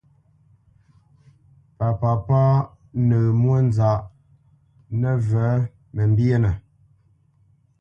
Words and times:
Pa 1.77 1.87
papá 2.01 2.39
nǝ̂ǝ̂ 3.07 3.25
mwónzaʼ 3.41 3.99
nǝvǝ̂ 4.99 5.49
mǝmbyénǝ. 5.95 6.51